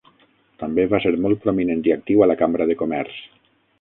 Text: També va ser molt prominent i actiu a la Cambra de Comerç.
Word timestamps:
També 0.61 0.85
va 0.93 0.99
ser 1.03 1.11
molt 1.25 1.43
prominent 1.45 1.83
i 1.91 1.93
actiu 1.97 2.25
a 2.25 2.29
la 2.31 2.37
Cambra 2.41 2.71
de 2.73 2.77
Comerç. 2.81 3.21